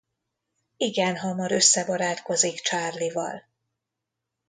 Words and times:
Igen 0.77 1.15
hamar 1.17 1.51
összebarátkozik 1.51 2.55
Charlieval. 2.59 3.43